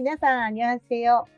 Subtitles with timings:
[0.00, 1.28] 皆さん、あにわせよ。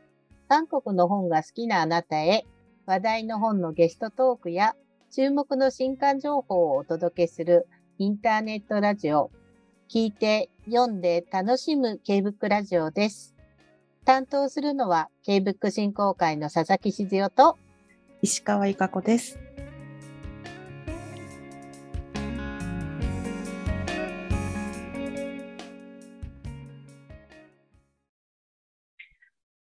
[0.49, 2.47] 韓国の本が好きなあなたへ、
[2.87, 4.77] 話題の本のゲストトークや、
[5.11, 7.67] 注目の新刊情報をお届けする
[7.99, 9.33] インターネットラジオ、
[9.93, 13.35] 聞いて、読んで楽しむ K-BOOK ラジオです。
[14.05, 17.59] 担当するのは K-BOOK 振興会の佐々木静代と
[18.23, 19.41] 石川由香子です。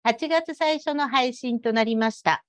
[0.05, 2.45] 8月最初の配信となりました。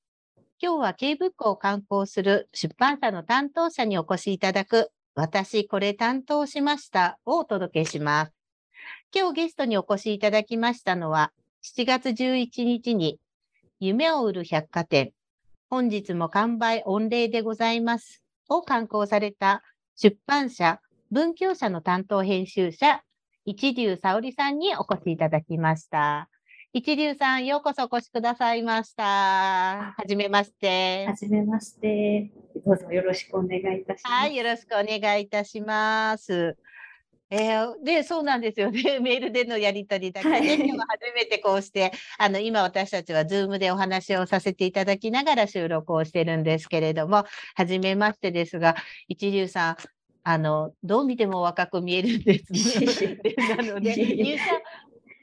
[0.60, 8.32] 今日は K-BOOK を刊行する出版社の担当者にお越しいただく、私これ担当しましたをお届けします。
[9.10, 11.32] 今日ゲストにお越しいただきましたのは、
[11.64, 13.18] 7月11日に
[13.80, 15.12] 夢を売る百貨店、
[15.70, 19.62] 本日も完売御礼でございますを刊行された
[19.96, 23.00] 出版社、文教社の担当編集者、
[23.46, 26.28] 一流沙織さんにお越しいただきました。
[26.78, 29.02] 一流さん、ようこそお越しくださいました。
[29.02, 31.06] はじめまして。
[31.06, 32.30] はじめまして。
[32.66, 34.12] どうぞよろしくお願いいたします。
[34.12, 36.58] はい、よろしくお願いいたします。
[37.30, 38.98] えー、で、そうなんですよね。
[39.00, 47.24] メールでのやり取りだけで、はい、今初めてこうして、あの、今私たちはズームでお話をさせていただきながら収録をしてるんですけれども、
[47.54, 48.76] はじめましてですが、
[49.08, 49.76] 一流さん、
[50.24, 53.18] あの、どう見ても若く見えるんですね。
[53.56, 54.44] なので、入社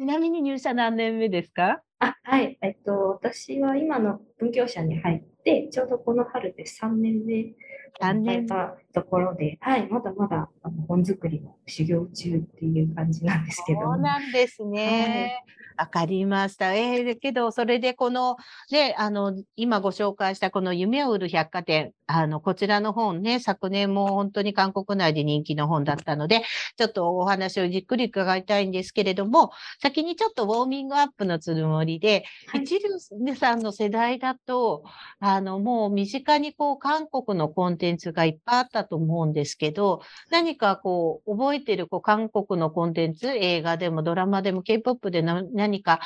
[0.04, 1.82] ちなみに入社何年目ですか？
[2.04, 7.54] あはい、えっと、私は今の文教社に入って、ちょうどこの春で3年目
[8.02, 13.82] 3年たところで、はい、まだまだあの本作りの修行中っていう感じなんですけど。
[13.82, 15.44] そうなんですね。
[15.78, 16.74] わ、はい、かりました。
[16.74, 18.38] えー、けど、それでこの、
[18.72, 26.44] ね、あの、今ご紹介したこの夢を売る百貨店、あの、こちらの本ね、昨年も本当に韓国内で人気の本だったので、
[26.78, 29.52] ちょっとお話をじっくり伺いたいんですけれども、
[29.82, 34.84] 先にちょっとウォーミングアップのつもりで、はい、一流さんの世代だと、
[35.20, 40.02] あの、もう身近にこう、韓国のコンテンツがいっぱいあったと思うんですけど、
[40.32, 46.00] 何かこう、覚えてるこう韓国のコンテンツ、映画でもドラマでも K-POP で何か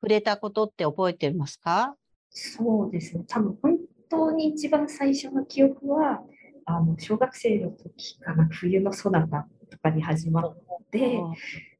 [0.00, 1.94] 触れたことって覚えてますか？
[2.30, 3.24] そうですね。
[3.26, 6.20] 多分本当に一番最初の記憶は、
[6.66, 10.56] あの小学生の時かな、冬のソナタとかに始まっ
[10.92, 11.20] て、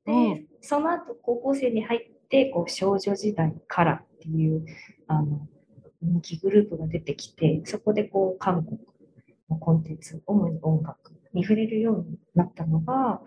[0.05, 4.65] で、その後高校生に入って、こう少女時代からっていう
[5.07, 5.47] あの
[6.03, 8.79] 人気グループが出てきて、そこでこう韓国
[9.51, 13.21] のコンテンツ、主に音楽に触れるようになったのが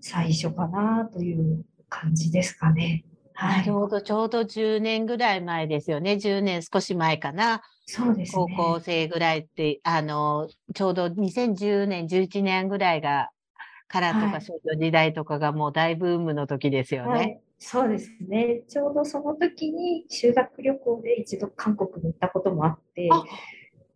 [0.00, 3.04] 最初かなという感じですかね。
[3.34, 6.14] はい、なるほど、ちょうど10年ぐらい前ですよね。
[6.14, 7.62] 10年少し前かな。
[7.86, 13.30] そうです、ね、高校生ぐらいって、あの、ちょうど2010年、11年ぐらいが、
[13.86, 17.10] カラーとか少女時代とかがもう大ブームの時ですよね。
[17.10, 18.62] はい、そうですね。
[18.68, 23.08] ちょうどその時に修学旅行で一度韓国に行ったこともあって、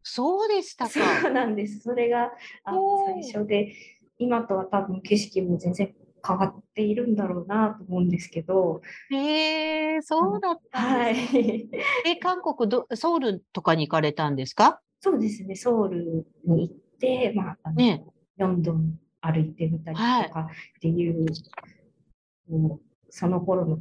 [0.02, 0.90] そうでしたか。
[0.90, 1.80] そうなんです。
[1.80, 2.32] それが
[2.64, 3.72] あの最初で、
[4.18, 5.94] 今とは多分景色も全然
[6.26, 8.80] 変わっているんだろうなと思うんですけど。
[9.10, 11.40] へえそうだったんですね。
[11.42, 11.70] はい、
[12.14, 14.80] え、韓国ど、ソウルとかに行かれたんですか？
[15.00, 15.54] そうですね。
[15.54, 18.04] ソウルに行って、まあ、あのね、
[18.36, 22.80] ロンドン歩いてみたりとかっていう、はい、
[23.14, 23.78] その頃の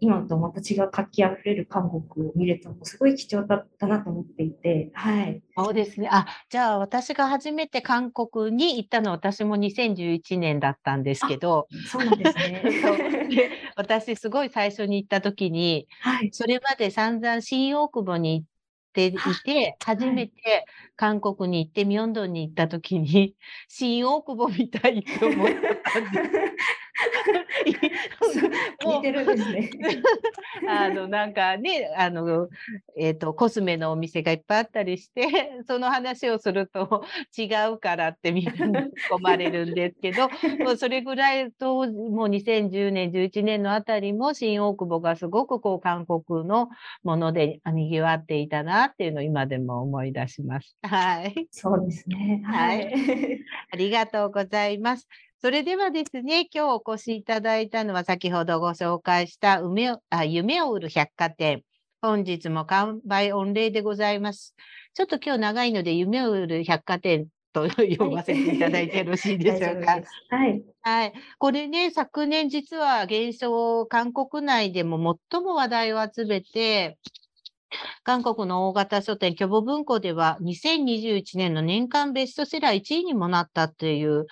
[0.00, 5.40] 今とまた違う活気あふれる韓国を見れたのもすごい貴重だったなと思っていて、はい。
[5.56, 6.08] そうですね。
[6.10, 12.64] あ、じゃあ私が初めて韓国に行ったのは私も2011年だったんですけど、そうなんですね。
[13.76, 18.46] 私すごい最初に行った時に、はい、それまで散々新大久保に行っ
[18.94, 19.12] てい
[19.44, 20.64] て、初めて
[20.96, 23.36] 韓国に行って、ミョンドンに行った時に、
[23.68, 25.52] 新大久保みたいと思った
[26.00, 26.81] んです。
[28.86, 29.70] 似てるんですね。
[30.68, 32.48] あの、なんかね、あの、
[32.96, 37.04] えっ、ー、と、コスメのお店がいっぱいあったりして、その話をすると
[37.36, 40.28] 違うからってみんなに込まれるんですけど、
[40.64, 46.68] もうそれぐらいと、もう2010年、11年のあたりも新大久保がすごくこう韓国の
[47.02, 50.76] もので賑わっていたなっていうのを今でも思い出します。
[50.82, 51.48] はい。
[51.50, 52.42] そうですね。
[52.44, 52.92] はい。
[53.70, 55.08] ありがとうございます。
[55.44, 61.62] それではですね、今日お越しいただいたのは先ほどご紹介した夢あ夢を売る百貨店。
[62.00, 64.54] 本日も完売御礼でございます。
[64.94, 67.68] ちょっと今日長いので夢を売る百貨店と
[67.98, 70.00] 呼ばせていただいてよろしいでしょうか？
[70.30, 70.62] はい。
[70.82, 71.12] はい。
[71.40, 76.98] これね、昨年実は現象、韓国内でも最も話題を集めて、
[78.04, 84.26] 韓国の大型書店、巨母文庫では2021年の年間ベストセラー1位にもなったっていう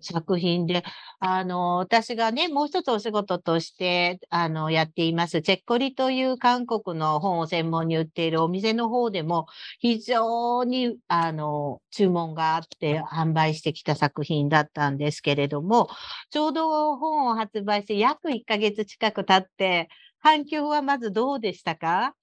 [0.00, 0.84] 作品で、
[1.20, 9.46] あの、私がね、もう一つお仕事として、あの、やっています、チェッコリという韓国の本を専門に売っているお店の方でも、
[9.80, 15.88] 非常に、あの、注文があって販売してきた作品だったんですけれども、
[16.30, 19.88] ちょうど本を発売して約1ヶ月近く経って、
[20.20, 22.14] 反響はまずどうでしたか？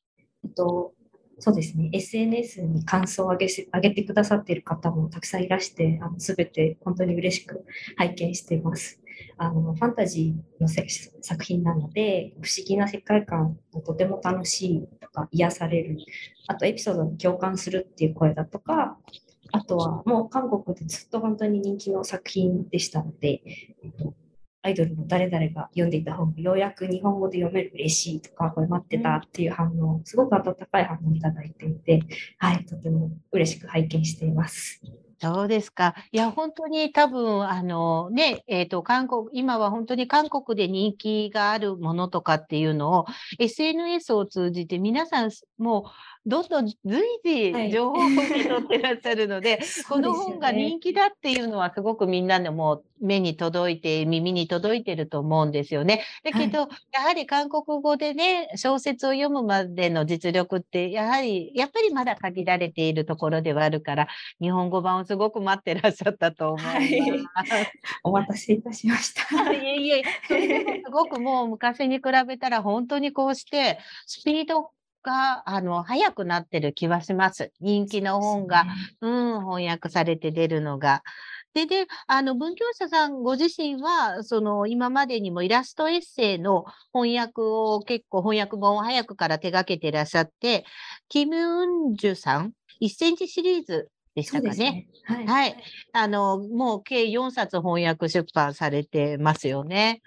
[0.44, 0.94] えっと、
[1.40, 7.66] そうですね、SNS に感想を上げ上げてくださっている方もたくさんいらして、すべて本当に嬉しく
[7.98, 9.00] 拝見しています。
[9.38, 15.98] あのファンタジーの作品なので、不思議な世界観がとても楽しいとか、癒される、
[16.48, 18.98] あとエピソードに共感するっていう声だとか、
[19.52, 23.42] あとはもう韓国でずっと本当に人気の作品でしたので、
[24.64, 32.02] アイドルの誰々が読んでいた本がようやく日本語で読める嬉しいとか、これ待ってたっていう反応、すごく温かい反応をいただいていて、
[32.38, 34.82] はい、とても嬉しく拝見しています。
[35.22, 35.94] そうですか。
[36.12, 43.06] いや、本当に多分、あのね、えっ、ー、と、韓国、今は本当に韓国で人気があるものとかっていうのを、
[43.38, 45.30] SNS を通じて皆さん、
[45.60, 56.04] もう、どんどん随時情報を受け取ってらっしゃるので、 はい、この本が人気だっていうのはすごくみんなのもう目に届いて、耳に届いてると思うんですよね。
[56.24, 64.08] だけど、はい、やはり韓国語でね、小説を読むまでの実力って、やはり、やっぱりまだ限られているところではあるから、
[64.40, 67.52] 日本語版をすごく待ってらっしゃったと思います。
[67.52, 67.72] はい、
[68.04, 69.52] お待たせいたしました。
[69.52, 74.70] いえいえ、 それでもすごくもう昔に比べたら本当にこうして、スピード
[75.04, 77.52] が、あの、早くなってる気はします。
[77.60, 78.66] 人気の本が、
[79.02, 81.04] う、ね、ん、翻訳されて出るのが。
[81.54, 90.66] で、で、あの、文教者さんご自身は、その、今までにもイラストエッセイの翻訳を結構翻訳本を早くから手掛けていらっしゃって、
[91.10, 94.56] キム・ウンジュさん、1センチシリーズでしたかね。
[94.56, 95.64] ねはい、はい。
[95.94, 100.02] あの、もう計4冊翻訳出版されてますよね。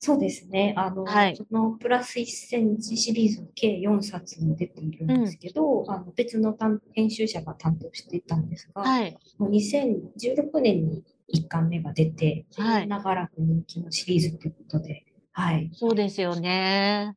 [0.00, 0.74] そうですね。
[0.76, 6.56] あの、はい、そのプラス1センチシリーズ計4冊に出ているんですけど、うん、あの別の
[6.92, 11.04] 編集者が担当していたんですが、はい、もう2016年に
[11.34, 15.70] 1巻目が出て、はい、長らく人気のシリーズということで、はい。
[15.74, 17.14] そうですよね。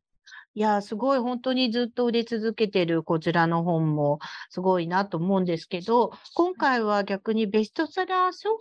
[0.53, 4.19] いや、すごい本当にずっと売れ続けてるこちらの本も
[4.49, 8.59] すごいなと思うんですけど、今回は逆にベストセラー小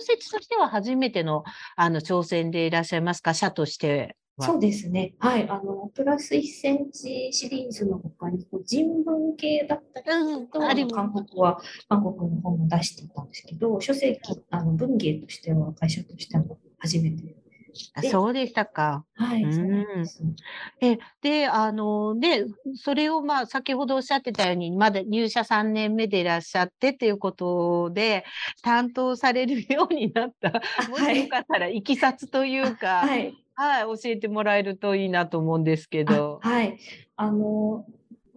[0.00, 1.42] 説としては初めての
[1.76, 5.14] あの挑戦でいらっしゃいますか、社としてそうですね。
[5.18, 5.48] はい。
[5.48, 17.41] あの、プラス1センチシリーズの他に、こう人文系だったりと、うん、あ韓国は、韓国の本も出していたんですけど、書籍、あの文芸としては、会社としても初めて
[17.94, 19.04] あそうでしたか。
[19.14, 19.42] はい。
[19.42, 20.06] うん、
[20.80, 28.24] えで、あの、で、それをまあ、先ほどおっしゃってたように、まだ入社3年目でいらっしゃってっていうことで、
[28.62, 36.40] 担当されるようになった、もしよかったら、いきさつというか、はい、はい、教えてもらえるといいなと思うんですけど。
[36.42, 36.78] はい。
[37.16, 37.86] あの、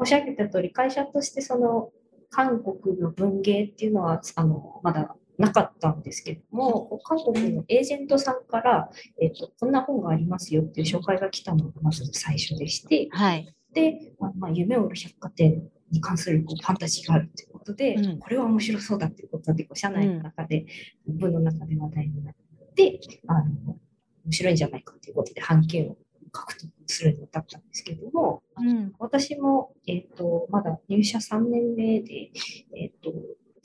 [0.03, 1.91] 申し上げた通り、会社としてその、
[2.29, 8.89] 韓国の文芸っていうのは、あの、まだなかったんですけども、韓国のエージェントさんから、
[9.21, 20.65] えっと、こんな本がありますよっていう紹介が来たのがまず最初でして、はい、で、まあ、夢を売る百貨店に関するこうファンタジーがあるということで、うん、これは面白そうだということで、こう社内の中で、
[21.07, 22.35] うん、部の中で話題になっ
[22.75, 23.77] て、あの
[24.25, 25.98] 面白いんじゃないかということで、半径を
[26.31, 32.31] 獲得するに至ったんですけども、うん、私も、えっ、ー、と、まだ入社3年目で、
[32.75, 33.13] えっ、ー、と、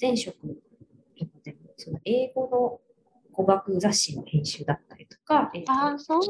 [0.00, 0.59] 前職とかでも、
[1.80, 2.80] その英語の
[3.32, 6.22] 語学雑誌の編集だったりとか、えー、あそう。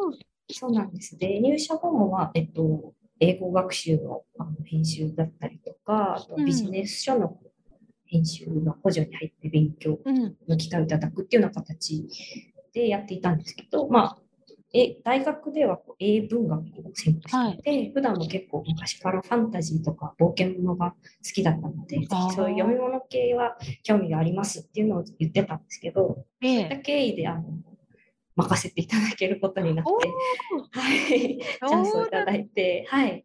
[0.53, 1.17] そうなんです。
[1.17, 1.41] ね。
[1.41, 7.39] 入社後もは、えっと、英語学習のあの編集だったりとか、あとビジネス書の
[8.07, 9.99] 編集の補助に入って勉強
[10.49, 12.09] の機会をいただくっていうような形
[12.73, 14.20] でやっていたんですけど、まあ、
[14.73, 20.97] え大学ではこう英文学を専攻していて、はい、普段も結構昔からファンタジーとか冒険物が好
[21.35, 27.43] きだったので、そういう読み物系は興味がありますっていうのを言ってたんですけど、そういった経緯であの
[28.37, 29.91] 任せていただけることになって、
[30.79, 33.25] はい、チャンスをいただいて、はい、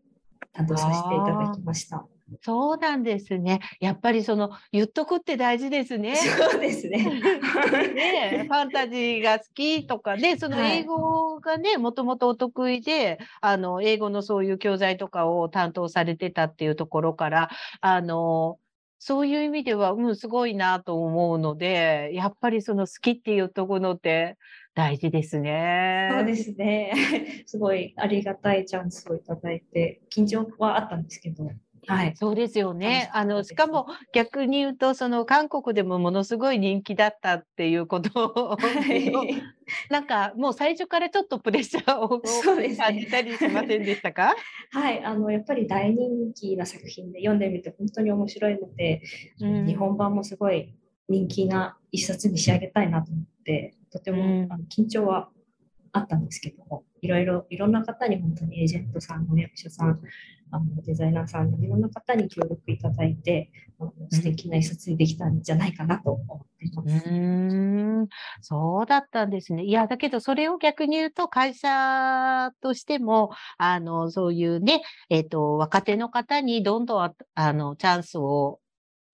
[0.51, 2.07] 担当させていただきました。
[2.41, 3.59] そうなんですね。
[3.79, 6.15] やっぱりその言っとくって大事ですね。
[6.15, 6.97] そうですね。
[7.93, 17.49] ね、 ファンタジーが好きとかね、その英語がね、もともとお得意で、あの英語のそういう教材とかを担当されてたっていうところから、
[17.81, 18.57] あの
[18.97, 24.37] そういう意味では、うん、すごいなと思うので、やっぱりその好きっていうところって
[24.73, 26.09] 大事ですね。
[26.11, 26.91] そうですね。
[27.45, 31.51] すごいありがたいチャンスをいただいて、緊張はあったんですけど、
[31.87, 32.15] はい。
[32.15, 33.09] そうですよね。
[33.13, 39.11] あの、しかも逆に言うと、その韓国でもものすごい人気だったっていうことを、はい、
[39.89, 42.21] なんかもう最初からちょっとプレッシャーを
[42.77, 44.35] 感じたりしませんでしたか？
[44.71, 49.01] はい、あの、やっぱり大人気な作品で読んでみて本当に面白いので、
[49.41, 50.73] うん、日本版もすごい
[51.07, 55.29] 人気な一冊に仕上げたいなと思って、とても、うん、あの緊張は
[55.91, 60.01] あったんですけども、いろいろ、いろんな方に本当にエージェントさん、役者さん、
[60.51, 67.09] あのデザイナーさん、いろんな方に協力いただいて、あの素敵な一冊にできたんじゃないかなと思っています。
[67.09, 68.07] うん
[68.41, 69.63] そうだったんですね。
[69.63, 78.64] いや、だけどそれを逆に言うと、会社としても、あの、そういうね、えっ、ー、と、若手の方にどんどんあのチャンスをあ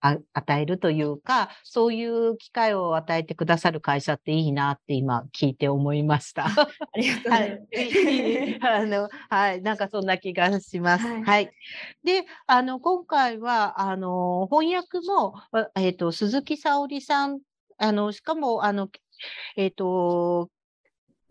[0.02, 6.46] 与えるというか、そういう機会を与えてくださる会社っていいなって今聞いて思いました。
[6.46, 7.56] ありがとうございま
[8.58, 8.66] す。
[8.66, 11.06] あの、 はい、なんかそんな気がします。
[11.06, 11.22] はい。
[11.22, 11.50] はい、
[12.04, 15.34] で、あの、今回は、あの、翻訳も、
[15.76, 17.40] えっ、ー、と、鈴木沙織さん、
[17.78, 18.88] あの、しかも、あの、
[19.56, 20.50] えっ、ー、と、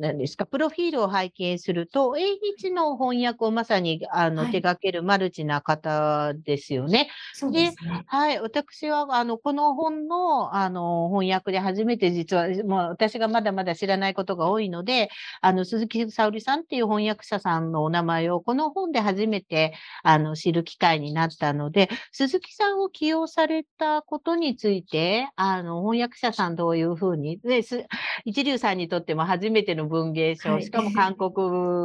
[0.02, 7.10] 何ですか、プロフィールを拝見すると、英日の翻訳をまさにあの、はい、手掛けるマルチな方ですよね。
[7.40, 7.76] で、ね、
[8.08, 27.62] はい、私はあのこの本のあの翻訳で初めて実は、もう私がまだまだ知らないことが多いので、あの鈴木沙織さんっていう翻訳者さんのお名前をこの本で初めてあの知る機会になったので、鈴木さんを起用されたことについて、あの翻訳者さんどういうふうに、で
[28.26, 31.32] 一流さんにとっても初めての文芸賞、はい、しかも韓国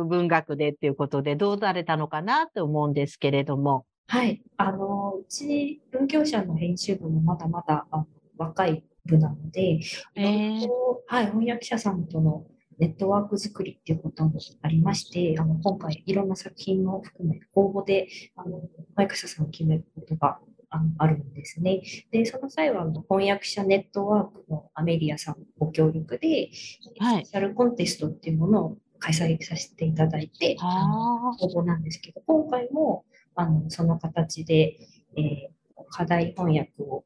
[0.09, 3.85] 文学でっていうことで、どうされたのかなと思うんですけれども。
[4.09, 4.41] はい。
[4.57, 8.07] あの、うち文教者の編集部もまだまだあ
[8.39, 9.81] 若い部なので、
[10.15, 10.69] えー、
[11.07, 12.47] はい、翻訳者さんとの
[12.79, 18.61] ネットワーク作りっていうこともありまして、あの今回いろんな作品を含め公募であの
[18.91, 20.39] 翻訳者さんを決めることが
[20.71, 21.83] あのあるんですね。
[22.11, 26.51] で、その際は翻訳者ネットワークのアメリアさんご協力で、
[26.99, 33.05] はい、スペシャルコンテストっていうものを開催させていただいて、応募なんですけど、今回も
[33.35, 34.79] あのその形で、
[35.17, 37.05] えー、課題翻訳を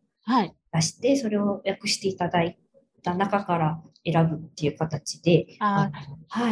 [0.72, 2.58] 出して、はい、それを訳していただい
[3.02, 5.90] た中から選ぶっていう形で、は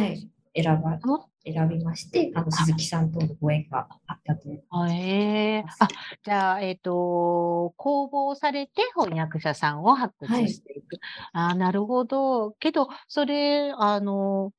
[0.05, 0.99] い、選ば
[1.45, 4.63] 選びまして、あの鈴木さんとのご縁があったという。
[4.91, 5.87] えー、あ
[6.23, 10.97] じゃあ、えっ、ー、と、公募されて翻訳者さんを発掘していく。
[11.31, 12.51] はい、あなるほど。
[12.59, 14.51] けど、それ、あの、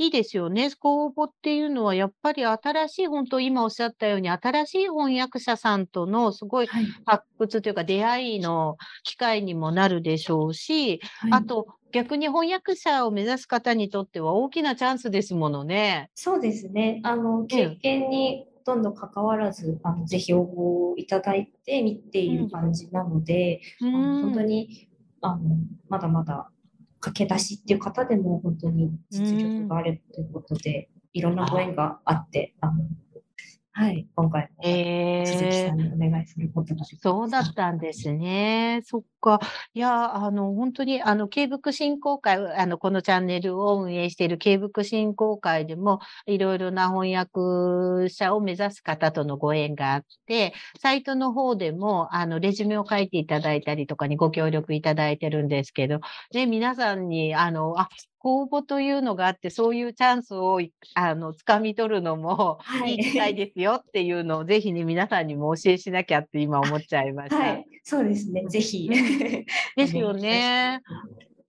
[0.00, 0.70] いいですよね。
[0.80, 6.68] 公募っていうのは、やっぱり新しい、本当今おっしゃったように、新しい翻訳者さんとのすごい
[7.04, 16.08] 発掘というか、出会いの機会にもなるでしょうし、はい、あと、逆に翻訳者を目指す方にとっては大きなチャンスですものね。
[16.14, 17.02] そうですね。
[17.04, 24.88] あの、経験にほとんど関わらず、あのぜひ応募いただいて見ている感じなので、うん、あの本当に
[25.20, 25.58] あの
[25.90, 26.50] まだまだ
[27.00, 32.84] 駆け出しっていう方でも本当に実力があるということで、いろんなご縁があって、あの
[33.72, 36.84] はい、今回も鈴木さんにお願いすることが。
[36.84, 38.80] そうだったんですね。
[38.84, 39.38] そっか。
[39.74, 56.00] いや、あの、本当に、あの、慶福振興会、あの、このチャンネルを運営している慶福振興会でも、いろいろな翻訳者を目指す方とのご縁があって、サイトの方でも、あの、レジュメを書いていただいたりとかにご協力いただいてるんですけど、
[56.34, 57.88] ね、皆さんに、あの、あ、
[58.20, 60.60] 公募というのがあって、そういうチャンスを
[60.94, 67.38] あの掴み取るのもいい機会ですよっていうのを、ぜひね、皆さんにもお教えしなきゃって今思っちゃいました。
[67.38, 68.90] はい、そうですね、ぜひ。
[69.74, 70.82] ですよね。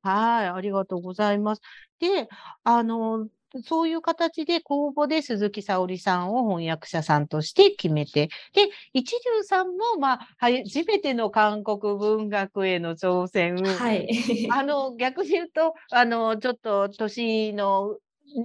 [0.01, 1.61] はい、ありがとうございます。
[1.99, 2.29] で、
[2.63, 3.27] あの、
[3.63, 13.55] そういう形で公募で鈴木沙織さんを翻訳者さんとして決めて、で、一流さんも、まあ、初めての韓国文学への挑戦。
[13.63, 14.07] はい。
[14.51, 17.97] あの、逆に言うと、あの、ちょっと年の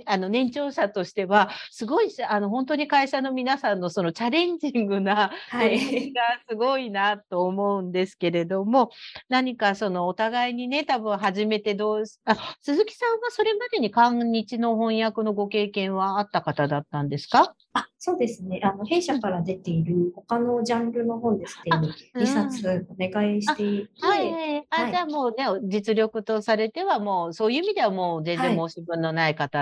[0.06, 8.90] あの年長者としては、すごいあの本当に会社の皆さんのそのチャレンジングな取りがすごいなと思うんですけれども、
[9.28, 17.54] 何かそのお互いにね、多分初めてどうあ、鈴木さんはそれまでに韓日の翻訳のご経験はあった方だったんですか？
[17.72, 18.60] あそうですね。
[18.62, 29.58] あの弊社から出ている他のジャンルの本ですでに2冊お願いしていて、はい、あ、じゃあもうね、実力とされてはもうそういう意味ではもう全然申し分のない方。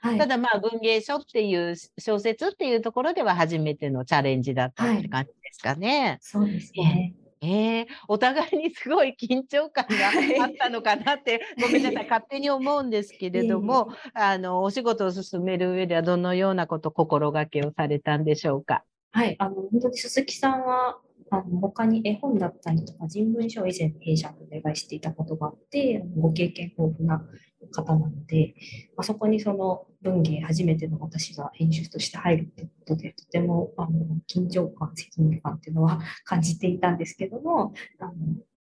[0.00, 6.00] はい、ただまあ文芸書っていう小説っていうところでは初めてのチャレンジだったって感じですかね。
[6.02, 7.12] はい、そうですね。
[7.42, 18.84] えー、お互いにすごい緊張感があったのかなって、ごめんなさい、勝手に思うんですけれども、 あの、お仕事を進める上ではどのようなこと、心がけをされたんでしょうか？
[19.10, 20.98] はい、あの本当に鈴木さんは
[21.30, 27.22] あの他に絵本だったりとか人文書を以前弊社でお願いしていたことがあって、ご経験豊富な
[27.70, 28.54] 方なので、
[28.96, 33.90] まあ、そこにその文芸初めての私が編集として入るってことで、とてもあの
[34.28, 38.12] 緊張感、責任感っていうのは感じていたんですけども、あの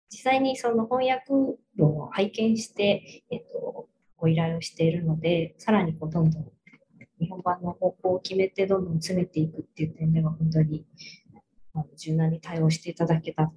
[0.09, 1.25] 実際にその翻訳
[1.77, 6.51] 論を拝見して、えっと、ご依頼をしているので、さらにこうどんどん
[7.19, 10.85] 日本版の方向を決めてどんどん詰めていくっていう点では本当に
[11.97, 13.51] 柔軟に対応していただけた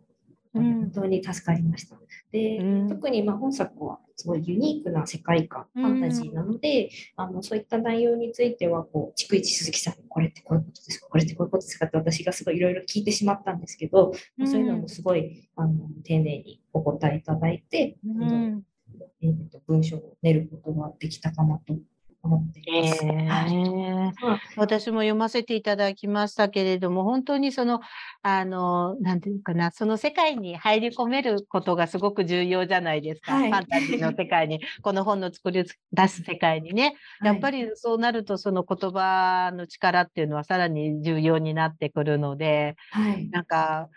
[0.55, 1.97] 本当に助かりました。
[2.31, 2.89] で、うん。
[2.89, 14.49] 特にまあ本作はすごいユニークな世界観、ファンタジーなので、あのそういった内容についてはこう逐一鈴木さんにこれってこういうことですかこれってこういうことですかって私がすごいいろいろ聞いてしまったんですけど、うん。
[14.49, 18.63] そういうのもすごいあの丁寧にお答えいただいて、うん。
[19.23, 21.75] えーと文章を練ることができたかなと
[22.25, 23.05] 思っています。
[23.05, 27.81] えはいえまあ私も読ませていただきましたけれども、本当にその、
[28.23, 33.35] あの、なんていうかな、その世界に入り込めることがすごく重要じゃないですか。
[33.35, 36.95] はいファンタジーの世界に、 この本の作り出す世界にね。
[37.23, 43.89] やっぱり、りそうなると、その言葉の力っていうのはさらに重要になってくるので、はい、なんか、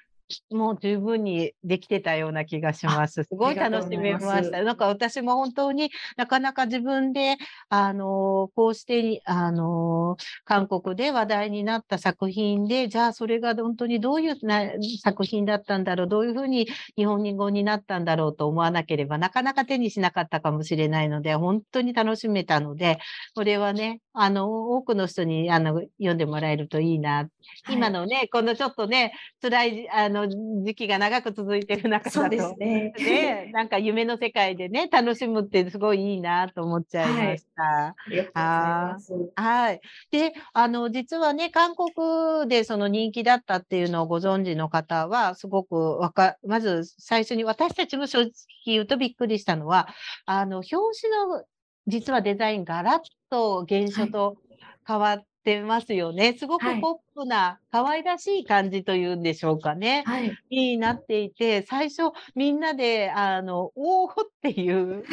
[0.51, 3.23] もう十分にできてたような気がします。
[3.23, 4.63] すごい楽しめました。
[4.63, 7.37] なんか私も本当になかなか自分で、
[7.69, 14.71] あの、こうして、あの、韓国で話題になった作品で、じゃあそれが本当にどういうな
[15.03, 22.99] 作品だったんだろう、どういうふうに日本語になったんだろうと思わなければ、なかなか手にしなかったかもしれないので、本当に楽しめたので、
[23.35, 27.29] これはね、あの、多くの人にあの読んでもらえるといいな
[27.69, 32.93] 今のね、このちょっとね、辛いあの時期が長く続いてる中そうでだとす、ね。
[32.97, 37.63] ね、なんか夢の世界でね、楽しむってすごいいいなと思っちゃいました。
[37.63, 39.45] ありがとうござい。
[39.45, 39.81] はい。
[40.11, 48.31] で、あの、実はね、韓国でその人気だったっていうのをご存知の方は、すごくわか、まず最初に私たちも正直
[48.65, 49.87] 言うとびっくりしたのは、
[50.25, 51.43] あの、表紙の
[51.87, 54.37] 実はデザインがガラッと原書と
[54.85, 56.35] 変わってますよね。
[56.37, 60.03] すごくはいポップな可愛らしい感じというんでしょうかね。
[60.05, 60.37] はい。
[60.49, 65.05] になっていて、最初みんなで、あの、おーっていう、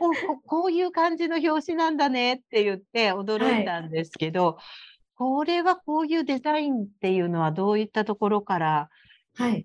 [0.00, 4.58] おここういう感じの表紙なんだねって言って驚いたんですけど、
[5.14, 8.88] これはこういうデザインっていうのはどういったところから
[9.36, 9.64] はい。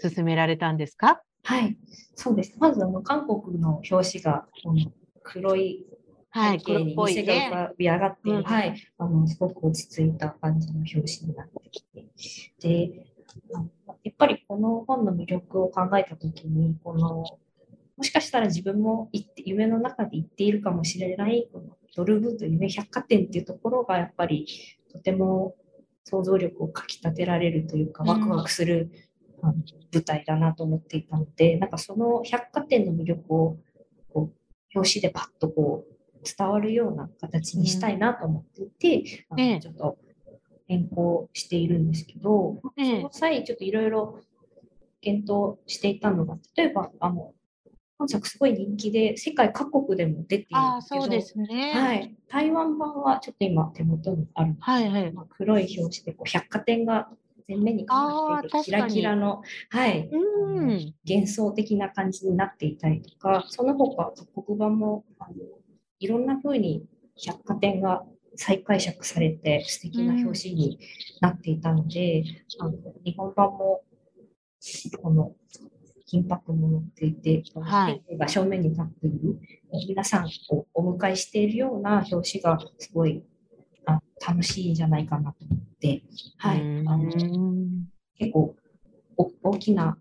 [0.00, 1.22] 進められたんですか？
[1.42, 1.76] はい。
[2.14, 2.54] そうです。
[2.58, 4.92] まず、あの、韓国の表紙が、この
[5.24, 5.84] 黒い
[6.30, 7.50] はい、黒っぽい店が浮ね。
[7.50, 8.88] かび上がっている、うんはい。
[8.98, 12.06] あの、すごく落ち着いた感じの表紙になってきて。
[12.60, 13.06] で、
[14.04, 17.24] やっぱりこの本の魅力を考えたときに、この、
[17.96, 24.46] もしかしたら自分も言って夢の中で言っているかもしれない、このドルブーと夢百貨店っていうところがやっぱり
[24.92, 25.56] とても
[26.04, 28.90] 想像力をかき立てられるというか、うんワクワクする、
[29.42, 29.54] あの
[29.92, 33.58] 舞台だなと思っていたので、なんかその百貨店の魅力を
[34.12, 35.97] こう表紙でパッとこう
[36.36, 39.98] 伝わるような形にしたいなと思っていて、あのええちょっと
[40.66, 44.20] 変更しているんですけど、ええその際ちょっといろいろ
[45.00, 47.32] 検討していたのが、例えば、あの、
[47.98, 51.72] 本作すごい人気で、世界各国でも出ているんですけど、そうですね。
[51.74, 52.16] はい。
[52.28, 55.12] 台湾版はちょっと今手元にあるはいはい。
[55.12, 57.08] まあ、黒い表紙でこう百貨店が
[57.48, 60.94] 前面にかかっていて、あーキラキラの、はい、うん。
[61.08, 65.34] 幻想的な感じになっていたりとか、その他各国版もあの
[66.00, 66.84] いろんな風に
[67.16, 68.04] 百貨店が
[68.36, 70.78] 再解釈されて素敵な表紙に
[71.20, 72.24] なっていたので、
[72.60, 73.82] あの日本版も
[75.02, 75.32] この
[76.06, 79.38] 金箔も載っていて、はい天が正面に立っている、
[79.88, 83.22] 皆さんをお迎えしているような表紙がすごい
[83.86, 86.02] あ楽しいんじゃないかなと思って、
[86.38, 88.54] はい、あのうん結構
[89.16, 89.98] お大きな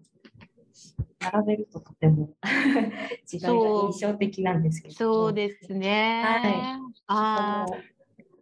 [1.20, 2.30] 並べるととても
[3.32, 4.96] 違いが印象的なんですけど。
[4.96, 6.22] そうですね。
[6.24, 6.94] はい。
[7.08, 7.66] あ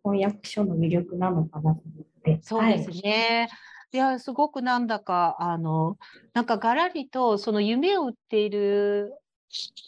[0.04, 2.40] 翻訳書の魅力なのかなと思って。
[2.42, 3.50] そうですね。
[3.92, 5.98] い、や、すごくなんだか、あの、
[6.34, 9.14] なんかがらりと、その夢を売っている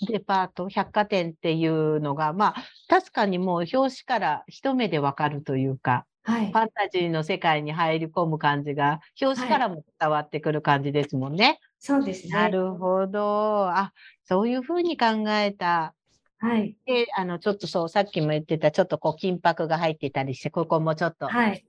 [0.07, 11.59] デパート、百貨店っていうのが、まあ、確かにもう表紙から一目でわかるというか、はい、はいファンタジーの世界に入り込む感じが、表紙からも伝わってくる感じですもんね。
[11.79, 13.69] そうですねなるほど。
[13.69, 15.93] あ、そういうふうに考えた。
[16.39, 21.65] はいで、あの、ちょっとそう、さっきも言ってた、ちょっとこう、金箔が入ってたりして、ここもちょっとはい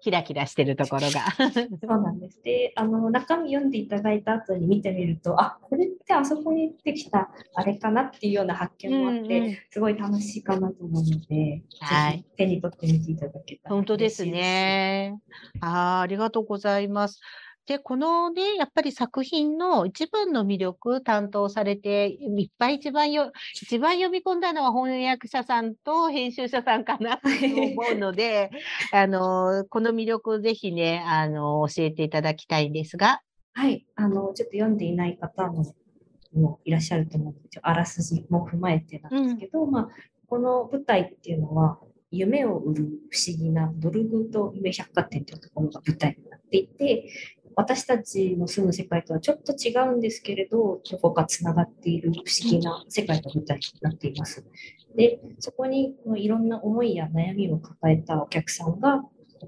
[0.00, 1.30] キラキラしてるところが。
[1.80, 2.42] そうなんです。
[2.42, 15.18] で、あの、中身読んでいただいた後に見てみると、あ、これってあそこにできたあれかなっていうような発見もあって、うんうんすごい楽しいかなと思うので、はい手に取ってみていただけたら本当ですね。
[15.60, 17.20] あーありがとうございます。
[17.66, 28.50] で、このね、やっぱり作品の一番の魅力担当されて、いっぱい一番よ、一番読み込んだのは翻訳者さんと編集者さんかなと思うので、
[28.92, 33.20] あの、この魅力をぜひね、あの、教えていただきたいんですが。
[33.52, 35.64] はい、あの、ちょっと読んでいない方も
[36.34, 39.88] もいらっしゃると思うので、あらすじも踏まえてなんですけど、まあ、
[40.26, 41.78] この舞台っていうのは、
[42.10, 47.08] 夢を売る不思議なドルグと夢百貨店というところが舞台になっていて、
[47.56, 54.44] 私たちの住む世界とはちょっと違うんですけれど、どこかつながっている不思議な世界の舞台になっています。
[54.96, 59.02] で、そこにこのいろんな思いや悩みを抱えたお客さんが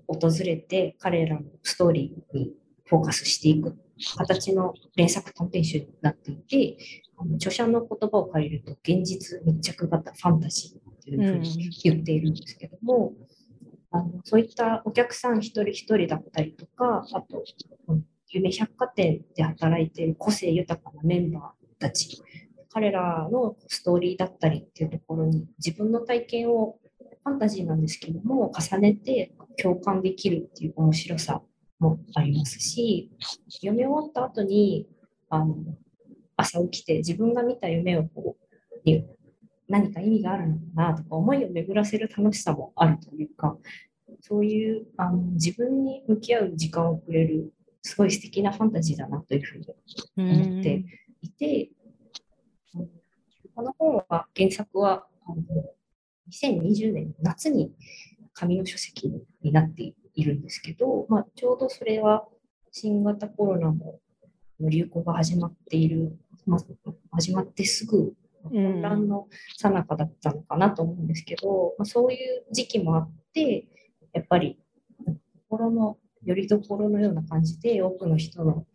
[0.06, 2.52] 訪れて、彼らのストーリーに
[2.84, 3.76] フォーカスしていく
[4.16, 6.76] 形の連作短編集になっていて、
[7.16, 13.12] あの著者の言葉を借りると、現実密着型ファンタジーというふうに言っているんですけども、
[13.94, 17.44] あのそういったお客さん一人一人だったりとか、あと、
[18.28, 22.20] 夢百貨店で働いている個性豊かなメンバーたち、
[22.72, 26.76] 彼らのストーリーだったりっていうところに自分の体験を
[27.22, 31.40] ファンタジーなんですけども、重ねて共感できるっていう面白さ
[31.78, 33.12] もありますし、
[33.48, 34.88] 読み終わった後に、
[35.30, 35.54] あの
[36.36, 38.90] 朝起きて自分が見た夢をこう
[39.68, 43.56] 何か意味があるのかなとか思いを巡らせる楽しさもあるというか、
[44.20, 49.66] そういうあの自分に向き合う時間をくれる、すごい素敵なファンタジーだなというふうに
[50.16, 50.84] 思って
[51.22, 51.74] いて、うん
[53.54, 55.42] この本は原作はあの
[56.28, 57.72] 2020年の夏に
[58.32, 62.24] 紙の書籍になっているんですけど、まあ、ちょうどそれは
[62.72, 64.00] 新型コロナの
[64.60, 66.60] 流行が始まっている、まあ、
[67.12, 68.12] 始まってすぐ
[68.50, 73.66] 混乱の最中だったのかなと思うんですけど、まあ、そういう時期もあって、
[74.12, 74.58] やっぱり
[75.48, 78.66] 心のよりどころのような感じで多くの人の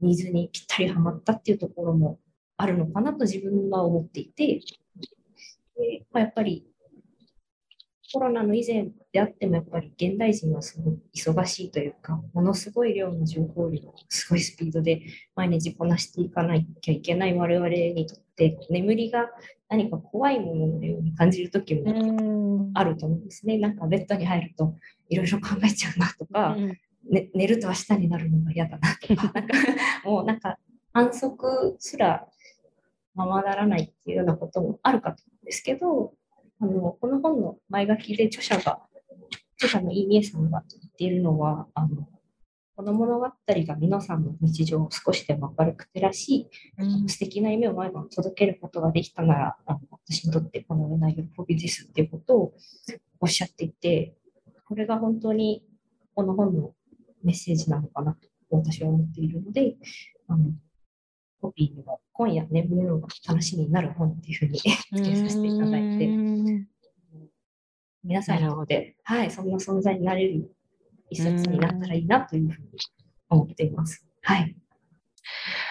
[0.00, 2.18] ニーズにぴったりはまったっていうところも
[2.56, 4.60] あるのかなと自分は思っていて、
[5.76, 6.66] でまあ、やっぱり
[8.12, 15.02] コロナの以前であってもやっぱり現代人はすごい忙しいというか、ものすごい量の情報量をすごいスピードで
[15.36, 19.26] 毎日こなしていかなきゃいけない我々にとって、眠りが
[19.68, 23.58] 何か怖いもののように感じる時もあると思うんですね。
[23.58, 24.74] なんかベッドに入ると
[25.10, 26.56] いろいろ考えちゃうなとか、
[27.10, 29.54] ね、寝ると明日になるのが嫌だなとか、 なんか
[30.04, 30.58] もうなんか
[30.94, 32.26] 安息すら
[33.14, 36.14] ままならないっていうようなこともあるかと思うんですけど、
[36.60, 38.80] あのこの本の前書きで著者が、
[39.56, 42.08] 著者のイーミエさんが言っているのは、あの
[42.78, 46.48] この物語が皆さんの日常を少しでも明るく照らし、
[47.08, 52.54] 素敵な夢を毎晩届けることができたなら、あの私にとってこの上ない喜びですっていうことを
[53.20, 54.14] おっしゃっていて、
[54.64, 55.64] これが本当に
[56.14, 56.72] この本の
[57.24, 59.76] メッセージなのかなと私は思っているので、
[60.28, 60.50] あの
[61.40, 64.58] コピーにも今夜眠るのが楽しみになる本っていうふうに
[64.92, 66.66] 付けさせていただいて、
[68.02, 70.54] 皆さんにとって、はい、そんな存在になれる
[71.10, 72.68] 一冊になったらいいなというふうに
[73.28, 74.04] 思っています。
[74.22, 74.56] はい。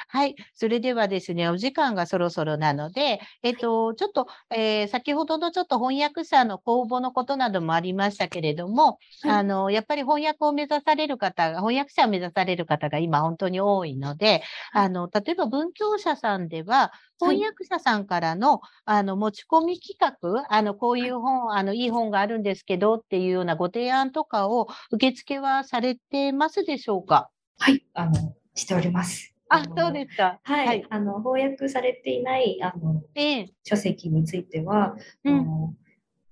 [0.10, 0.36] はい。
[0.54, 9.32] それではですね、お時間がそろそろなので、えっと、ちょっと、えー先ほどのちょっと翻訳者の公募のことなどもありましたけれども、はい。
[9.32, 27.30] あの、やっぱり翻訳を目指される方が、翻訳者を目指される方が今本当に多いので、あの、例えば文教者さんでは、翻訳者さんからの、あの、持ち込み企画、あの、こういう本、あの、いい本があるんですけどっていうようなご提案とかを受付はされてますでしょうか？
[27.60, 29.37] はい、あの、しております。
[29.50, 30.40] あ、のそうですか。
[30.44, 30.86] はい、はい。
[30.90, 33.54] あの翻訳されていないあのええ。
[33.64, 35.40] 書籍については、うん。
[35.40, 35.74] あの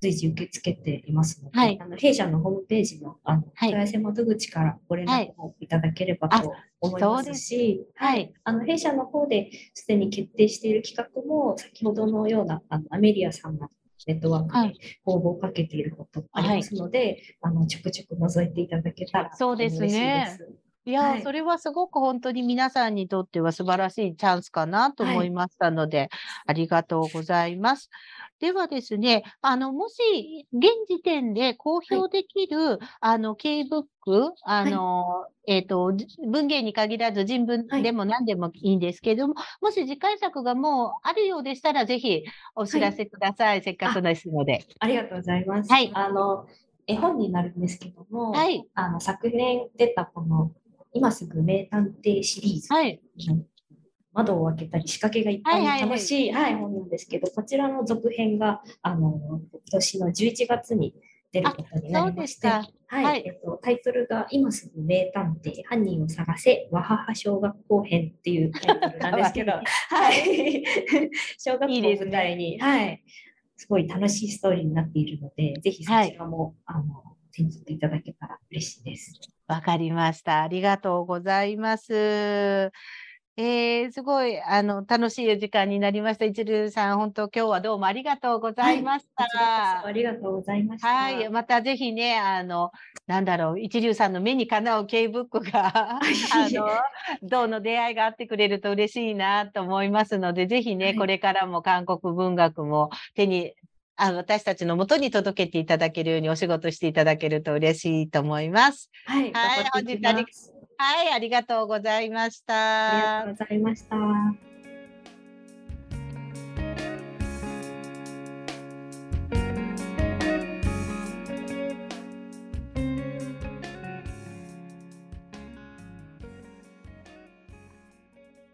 [0.02, 1.80] 随時受け付けていますので、はい。
[1.82, 3.70] あの弊社のホームページのあのはい。
[3.70, 7.40] 問い合わせ窓口からご連絡をいただければと思いますす。
[7.40, 8.34] し、はい。
[8.44, 13.70] あの弊社の方ですでに決定している企画も先ほどのようなあのアメリアさんの
[14.08, 14.74] ネットワークはで
[15.06, 19.88] 応募をかけていることありますので、あのちょくちょく覗いていただけたらそうですね。
[19.88, 20.65] 嬉しいです。
[20.88, 26.10] いやー、はいそれはすごく本当に皆さんにとっては素晴らしいチャンスかなと思いましたので、
[26.46, 27.90] ありがとうございます。
[28.40, 42.24] ではですね、あの、もし、現時点で公表できる、あの、K ブック、あの、えっ、と、じ文芸に限らず人文はいでも何でもいいんですけれども、もし次回作がもうあるようでしたら、ぜひ
[42.56, 43.64] お知らせください。
[43.64, 44.66] せっかくですので。
[44.80, 45.72] ありがとうございます。
[45.72, 46.46] はいあの
[46.88, 48.68] 絵本になるんですけども、はい。
[48.76, 50.52] あの昨年出たこの
[50.96, 53.02] 今すぐ名探偵シリーズはい。
[54.14, 55.90] 窓を開けたり仕掛けがいっぱいはいはいはい。
[55.90, 60.96] 楽しい、はい本なんですけど、こちらの続編があの今年の11月に
[61.34, 62.64] 出ることになりまして、は
[63.02, 63.24] いはい。
[63.26, 69.62] えっと、タイトルが今すぐ名探偵犯人を探せわはは小学校編っていうタイトルなんですけど、 は
[70.14, 70.64] い、
[71.38, 73.04] 小学校を舞台に、はい、
[73.58, 77.04] すごい楽しいストーリーになっているので、ぜひそちらも、あの
[77.34, 79.20] 手に取っていただけたら嬉しいです。
[79.48, 80.42] わかりました。
[80.42, 82.72] ありがとうございます。
[83.38, 86.24] えー、すごい、あの、楽しいお時間になりました。
[86.24, 89.88] 一流さん、本当今日はどうもありがとうございましこちらこそた。
[89.88, 90.88] ありがとうございました。
[90.88, 92.72] はい、またぜひね、あの、
[93.08, 96.00] なんだろう、一流さんの目にかなう K ブックが、あ
[96.50, 96.66] の、
[97.24, 103.54] どの出会いがあってくれると嬉しいなと思いますので、ぜひね、はいこれからも韓国文学も手に、
[103.98, 108.90] あ私たちの元に届けていただけるようにお仕事していただけると嬉しいと思います。
[109.06, 110.26] はい、はい本日あり。
[110.78, 113.22] はい、ありがとうございました。
[113.22, 114.55] ありがとうございました。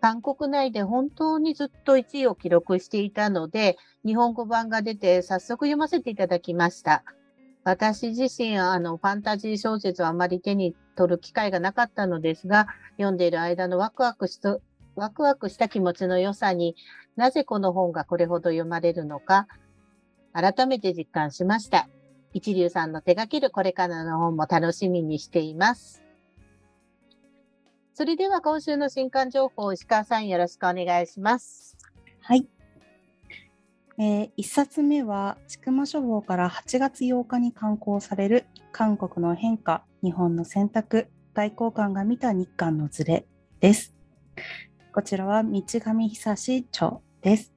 [0.02, 7.04] 韓国内で本当にずっと1位を記録していたので、日本語版が出て早速読ませていただきました。
[7.64, 12.66] 私自身、あの、ファンタジー小説をあまり手に取る機会がなかったのですが、
[12.98, 14.62] 読んでいる間のワクワクしと
[14.96, 16.76] ワクワクした気持ちの良さに
[17.16, 19.48] なぜこの本がこれほど読まれるのか、
[20.34, 21.88] 改めて実感しました。
[22.34, 26.02] 一流さんの手掛けるこれからの本も楽しみにしています。
[27.94, 31.78] それでは今週の新刊情報、石川さんよろしくお願いします。
[32.22, 32.48] はい。
[33.98, 43.26] えー、1冊目は、千曲書房から8月8日に刊行される韓国の変化、日本の選択、外交官が見た日韓のズレ
[43.60, 43.94] です。
[44.94, 47.54] こちらは道上久志著です。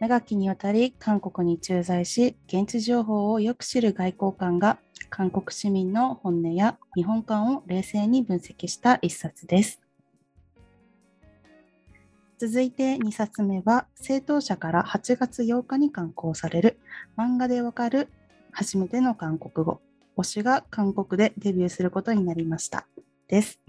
[0.00, 4.78] 長きにわたり韓国に駐在し、現地情報をよく知る外交官が
[5.14, 9.82] 韓国市民の本音や日本観を冷静に分析した一冊です。
[12.38, 16.78] 続いて2冊目は、正当社から8月8日に刊行される
[17.18, 18.08] 漫画でわかる
[18.52, 19.82] 初めての韓国語、
[20.16, 22.86] 推しが韓国でデビューすることになりました。
[23.28, 23.60] です。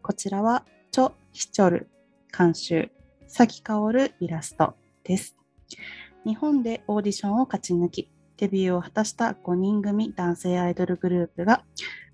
[0.00, 1.90] こちらは、チョ・ヒチョル
[2.30, 2.88] 監修、
[3.26, 5.36] サキカオルイラストです。
[6.24, 11.64] 日本でオーディションを勝ち抜き、デビューを果たした5人組男性アイドルグループが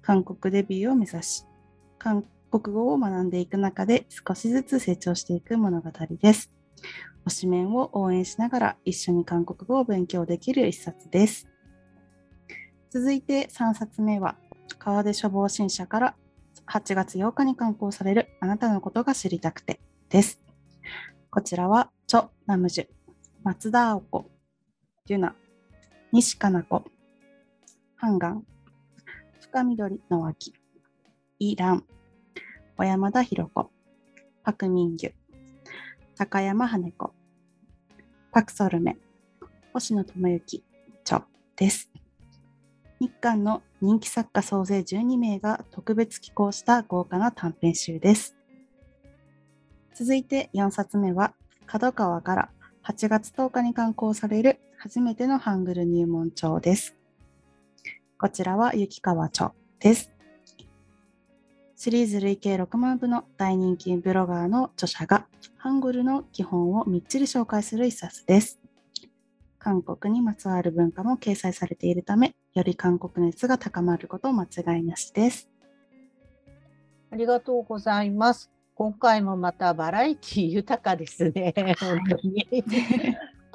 [0.02, 1.44] 韓国デビューを目指し、
[1.98, 6.52] 韓国語を学んでいく中で少しずつ成長していく物語です。
[7.26, 11.48] 推しメンを応援しながら一緒に韓国語を勉強できる一冊です。
[12.90, 14.36] 続いて3冊目は、
[14.78, 16.16] 川出処方新社から
[16.66, 20.40] 8月8日に刊行されるあなたのことが知りたくてです。
[21.30, 22.86] こちらは、チョ・ナムジュ、
[23.42, 24.30] 松田青子、
[25.06, 25.34] デュナ、
[26.10, 26.84] 西加奈子、
[27.96, 28.42] ハンガン、
[29.40, 30.54] 深緑の脇、
[31.38, 31.84] イ・ラン、
[32.78, 33.70] 小山田博子、
[34.42, 35.12] パク・ミンギュ、
[36.16, 37.12] 高山羽子、
[38.32, 38.96] パク・ソルメ、
[39.74, 40.64] 星野智之、
[41.04, 41.26] 著。
[41.56, 41.90] です。
[43.00, 48.34] 日韓の人気作家総勢12名が特別寄稿した豪華な短編集です。
[49.94, 51.34] 続いて4冊目は、
[51.66, 52.50] 角川から
[52.82, 56.96] 8月10日に刊行される初めてのハングル入門帳です。
[58.16, 60.12] こちらは雪川著です。
[61.74, 68.60] シリーズ累計6万部の大人気ブロガーの著者がハングルの基本をみっちり紹介する一冊です。
[69.58, 75.50] 韓国にまつわる文化も掲載されているため、より韓国熱が高まること間違いなしです。
[77.10, 78.48] ありがとうございます。
[78.76, 81.52] 今回もまたバラエティ豊かですね。
[81.80, 82.46] 本当に。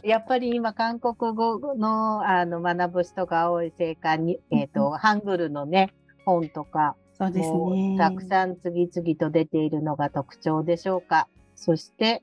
[0.03, 5.93] やっぱり今、韓国語のあの学ぶ人が多いせいかに、えっ、と、ハングルのね、
[6.25, 7.97] 本とか、そうですもねう。
[7.97, 11.27] たくさん次々と出ているのが特徴でしょうか。
[11.55, 12.21] そして、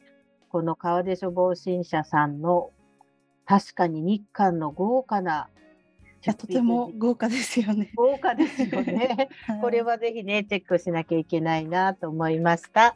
[0.50, 2.70] この川出処方新社さんの
[3.46, 5.48] 確かに日韓の豪華な
[6.22, 7.90] いやとても豪華ですよね。
[7.96, 9.28] 豪華ですよね。
[9.62, 12.94] これはぜひね、チェックしなきゃいけないなと思いました。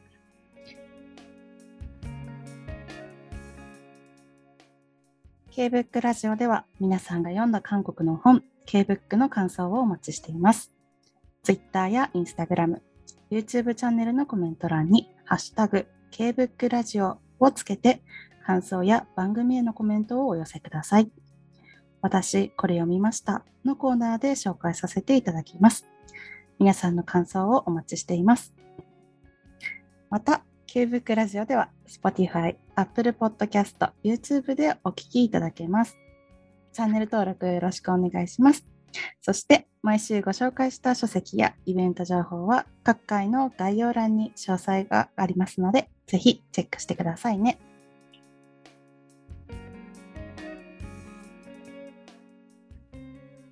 [5.54, 10.72] K-BOOK ラジオでは皆さんが読んだ韓国の本、K-BOOK の感想をお待ちしています。
[11.44, 12.80] Twitter や Instagram、
[13.30, 18.02] YouTube チャンネルのコメント欄に、ハッシュタグ K-BOOK ラジオをつけて、
[18.44, 21.12] 感想や番組へのコメントをお寄せください。
[22.00, 25.86] 私、これ読みましたのコーナーで紹介させていただきます。
[26.58, 28.52] 皆さんの感想をお待ちしています。
[30.10, 35.96] また、キューブックラジオでは Spotify、Apple Podcast、YouTube でお聞きいただけます。
[36.72, 38.66] チャンネル登録よろしくお願いします。
[39.22, 47.60] そして、毎週ご紹介した書籍やイベント情報は各回の概要欄に詳細がありますので、ぜひチェックしてくださいね。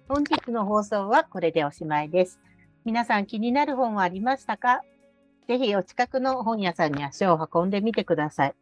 [0.09, 2.41] 本日の放送はこれでおしまいです。
[2.85, 4.83] 皆さん気になる本はありましたか？
[5.49, 8.55] ぜひお近くの本屋さんに足を運んでみてください。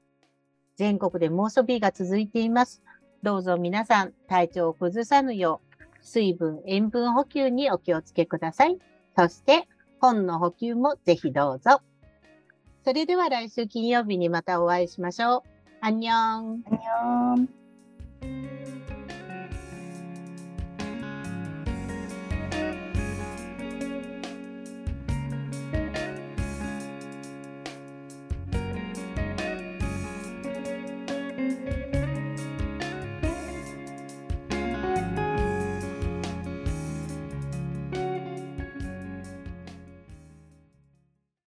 [0.76, 2.82] 全国で猛暑日が続いています。
[3.22, 8.78] どうぞ皆さん体調を崩さぬよう水分、塩分補給にお気をつけください。
[9.16, 9.68] そして
[10.00, 11.82] 本の補給もぜひどうぞ。
[12.84, 15.42] それでは来週金曜日にまたお会いしましょう。
[15.82, 16.14] アンニョン。
[16.14, 18.99] アンニョン